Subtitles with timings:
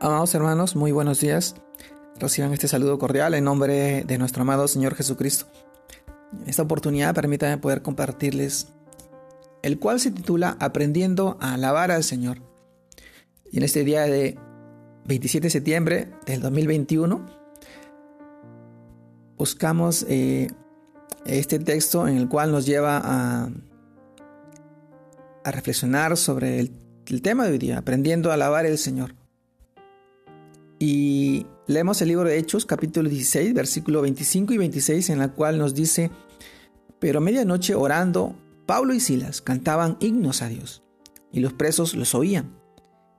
[0.00, 1.56] Amados hermanos, muy buenos días.
[2.20, 5.46] Reciban este saludo cordial en nombre de nuestro amado Señor Jesucristo.
[6.40, 8.68] En esta oportunidad permítanme poder compartirles
[9.62, 12.38] el cual se titula Aprendiendo a alabar al Señor.
[13.50, 14.38] Y en este día de
[15.06, 17.26] 27 de septiembre del 2021
[19.36, 20.46] buscamos eh,
[21.26, 23.50] este texto en el cual nos lleva a,
[25.44, 26.70] reflexionar sobre el,
[27.06, 29.17] el tema de hoy día, aprendiendo a alabar al Señor.
[30.78, 35.58] Y leemos el libro de Hechos, capítulo 16, versículo 25 y 26, en la cual
[35.58, 36.10] nos dice,
[37.00, 38.36] pero a medianoche orando,
[38.66, 40.84] Pablo y Silas cantaban himnos a Dios,
[41.32, 42.56] y los presos los oían.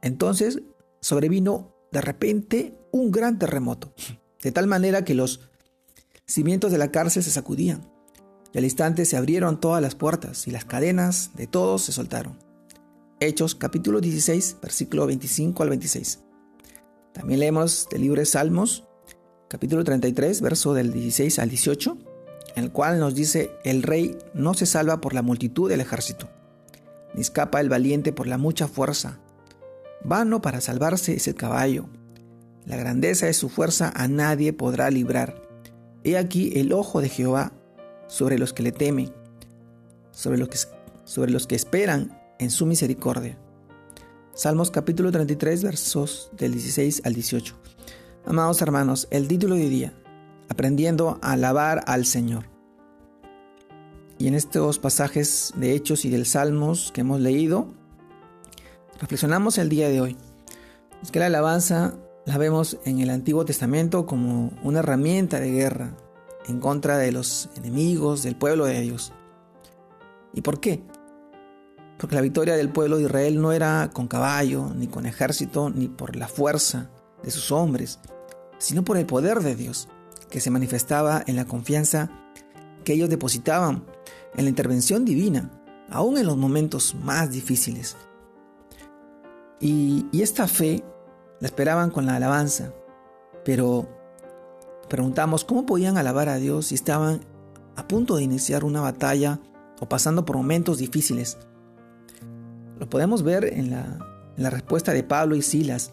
[0.01, 0.61] Entonces
[1.01, 3.93] sobrevino de repente un gran terremoto,
[4.41, 5.41] de tal manera que los
[6.25, 7.81] cimientos de la cárcel se sacudían,
[8.53, 12.37] y al instante se abrieron todas las puertas, y las cadenas de todos se soltaron.
[13.19, 16.19] Hechos capítulo 16, versículo 25 al 26.
[17.13, 18.85] También leemos del libro de Salmos,
[19.47, 21.97] capítulo 33, verso del 16 al 18,
[22.55, 26.29] en el cual nos dice, el rey no se salva por la multitud del ejército,
[27.15, 29.19] ni escapa el valiente por la mucha fuerza.
[30.03, 31.89] Vano para salvarse es el caballo.
[32.65, 35.41] La grandeza de su fuerza a nadie podrá librar.
[36.03, 37.53] He aquí el ojo de Jehová
[38.07, 39.11] sobre los que le temen,
[40.11, 40.57] sobre los que,
[41.05, 43.39] sobre los que esperan en su misericordia
[44.39, 47.55] Salmos capítulo 33 versos del 16 al 18.
[48.25, 49.93] Amados hermanos, el título de hoy día,
[50.47, 52.45] aprendiendo a alabar al Señor.
[54.17, 57.67] Y en estos pasajes de Hechos y del Salmos que hemos leído,
[59.01, 60.15] reflexionamos el día de hoy.
[61.03, 65.97] Es que la alabanza la vemos en el Antiguo Testamento como una herramienta de guerra
[66.47, 69.11] en contra de los enemigos del pueblo de Dios.
[70.33, 70.81] ¿Y por qué?
[71.99, 75.89] Porque la victoria del pueblo de Israel no era con caballo, ni con ejército, ni
[75.89, 76.89] por la fuerza
[77.21, 77.99] de sus hombres,
[78.57, 79.89] sino por el poder de Dios,
[80.29, 82.09] que se manifestaba en la confianza
[82.85, 83.83] que ellos depositaban
[84.33, 85.51] en la intervención divina,
[85.89, 87.97] aún en los momentos más difíciles.
[89.59, 90.85] Y, y esta fe
[91.41, 92.71] la esperaban con la alabanza,
[93.43, 93.89] pero
[94.87, 97.25] preguntamos cómo podían alabar a Dios si estaban
[97.75, 99.41] a punto de iniciar una batalla
[99.81, 101.37] o pasando por momentos difíciles.
[102.79, 105.91] Lo podemos ver en la, respuesta de Pablo y Silas.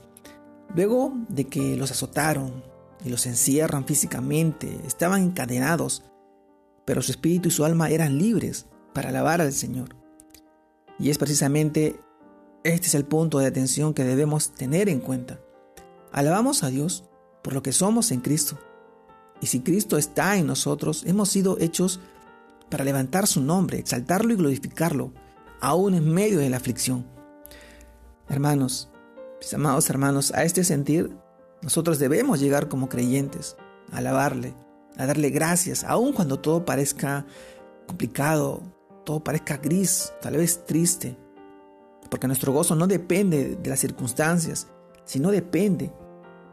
[0.74, 2.62] Luego de que los azotaron
[3.04, 6.04] y los encierran físicamente, estaban encadenados,
[6.84, 9.96] pero su espíritu y su alma eran libres para alabar al Señor.
[10.98, 12.00] Y es precisamente
[12.62, 15.38] este es el punto de atención que debemos tener en cuenta.
[16.12, 17.04] Alabamos a Dios
[17.42, 18.58] por lo que somos en Cristo.
[19.40, 22.00] Y si Cristo está en nosotros, hemos sido hechos
[22.68, 25.12] para levantar su nombre, exaltarlo y glorificarlo
[25.60, 27.06] aún en medio de la aflicción.
[28.28, 28.90] Hermanos,
[29.40, 31.16] mis amados hermanos, a este sentir
[31.62, 33.56] nosotros debemos llegar como creyentes,
[33.90, 34.54] a alabarle,
[34.96, 37.26] a darle gracias, aun cuando todo parezca
[37.86, 38.62] complicado,
[39.04, 41.16] todo parezca gris, tal vez triste,
[42.10, 44.68] porque nuestro gozo no depende de las circunstancias,
[45.04, 45.92] sino depende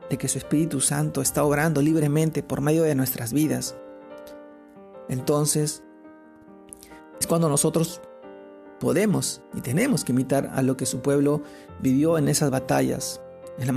[0.09, 3.75] de que su Espíritu Santo está obrando libremente por medio de nuestras vidas.
[5.09, 5.83] Entonces,
[7.19, 8.01] es cuando nosotros
[8.83, 11.41] podemos y tenemos que imitar a lo que su pueblo
[11.79, 13.21] vivió en esas batallas,
[13.57, 13.67] en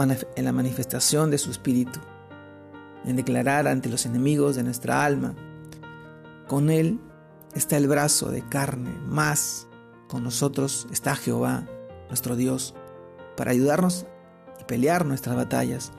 [0.44, 2.00] la, manifestación de su espíritu,
[3.05, 5.37] en declarar ante los enemigos de nuestra alma.
[6.49, 6.99] Con Él
[7.55, 9.69] está el brazo de carne, más
[10.09, 11.69] con nosotros está Jehová,
[12.09, 12.75] nuestro Dios,
[13.37, 14.06] para ayudarnos
[14.61, 15.93] y pelear nuestras batallas.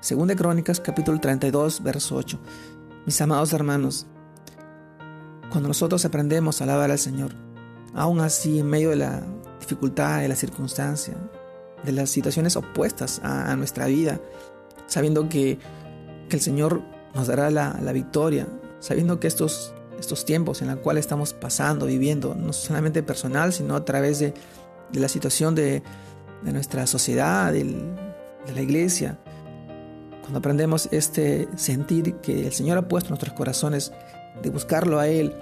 [0.00, 2.40] Según de Crónicas capítulo 32, verso 8.
[3.04, 4.06] Mis amados hermanos,
[5.50, 7.51] cuando nosotros aprendemos a alabar al Señor,
[7.94, 9.22] Aún así, en medio de la
[9.60, 11.14] dificultad, de la circunstancia,
[11.84, 14.20] de las situaciones opuestas a, nuestra vida,
[14.86, 15.58] sabiendo que,
[16.30, 16.80] el Señor
[17.14, 18.48] nos dará la, victoria,
[18.80, 23.76] sabiendo que estos, estos tiempos en los cuales estamos pasando, viviendo, no solamente personal, sino
[23.76, 24.32] a través de,
[24.94, 25.82] la situación de,
[26.42, 27.64] nuestra sociedad, de
[28.54, 29.18] la iglesia,
[30.22, 33.92] cuando aprendemos este sentir que el Señor ha puesto en nuestros corazones,
[34.42, 35.34] de buscarlo a Él,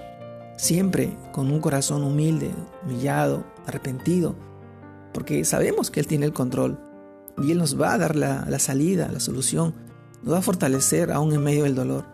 [0.57, 2.51] siempre con un corazón humilde,
[2.83, 4.35] humillado, arrepentido,
[5.13, 6.79] porque sabemos que Él tiene el control
[7.37, 9.73] y Él nos va a dar la, salida, la solución,
[10.23, 12.05] nos va a fortalecer aún en medio del dolor.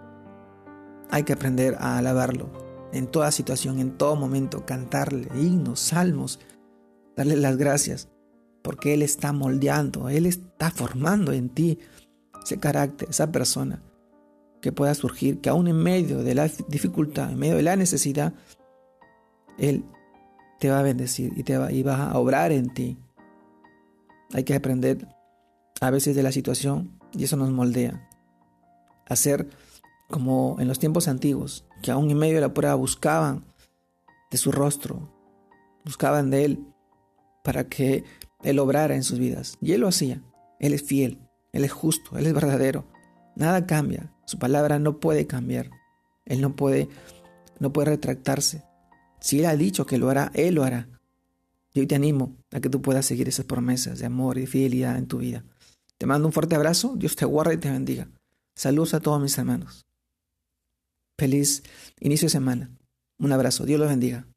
[1.10, 2.50] Hay que aprender a alabarlo
[2.94, 6.40] en toda situación, en todo momento, cantarle himnos, salmos,
[7.16, 8.10] darle las gracias,
[8.62, 11.80] porque Él está moldeando, Él está formando en ti
[12.44, 13.82] ese carácter, esa persona
[14.62, 18.34] que pueda surgir, que aún en medio de la dificultad, en medio de la necesidad,
[19.58, 19.86] Él
[20.60, 22.98] te va a bendecir y, te va, y a obrar en ti.
[24.34, 25.08] Hay que aprender
[25.80, 28.10] a veces de la situación y eso nos moldea.
[29.08, 29.50] Hacer
[30.10, 33.46] como en los tiempos antiguos, que aún en medio de la prueba buscaban
[34.32, 35.14] de su rostro,
[35.86, 36.66] buscaban de Él
[37.44, 38.04] para que
[38.44, 39.58] Él obrara en sus vidas.
[39.62, 40.22] Y Él lo hacía.
[40.60, 41.22] Él es fiel,
[41.54, 42.86] Él es justo, Él es verdadero.
[43.38, 44.12] Nada cambia.
[44.26, 45.70] Su palabra no puede cambiar.
[46.26, 46.90] Él no puede,
[47.60, 48.64] no puede retractarse.
[49.20, 50.90] Si Él ha dicho que lo hará, Él lo hará.
[51.72, 54.48] Y hoy te animo a que tú puedas seguir esas promesas de amor y de
[54.48, 55.46] fidelidad en tu vida.
[56.00, 58.10] Te mando un fuerte abrazo, Dios te guarde y te bendiga.
[58.56, 59.86] Saludos a todos mis hermanos.
[61.16, 61.62] Feliz
[62.00, 62.72] inicio de semana.
[63.20, 64.28] Un abrazo, Dios los bendiga.